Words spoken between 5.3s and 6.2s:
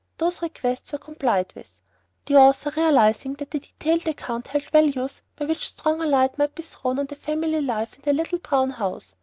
by which stronger